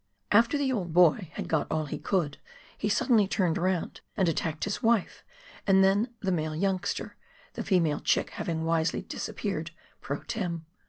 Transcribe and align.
After 0.31 0.57
the 0.57 0.71
old 0.73 0.93
boy 0.93 1.29
had 1.35 1.47
got 1.47 1.67
all 1.69 1.85
he 1.85 1.99
could 1.99 2.39
he 2.75 2.89
suddenly 2.89 3.27
turned 3.27 3.59
round 3.59 4.01
and 4.17 4.27
attacked 4.27 4.63
his 4.63 4.81
wife 4.81 5.23
and 5.67 5.83
then 5.83 6.11
the 6.21 6.31
male 6.31 6.55
youngster— 6.55 7.15
the 7.53 7.63
female 7.63 7.99
chick 7.99 8.31
having 8.31 8.65
wisely 8.65 9.03
disappeared, 9.03 9.69
jjro 10.01 10.25
tern. 10.25 10.65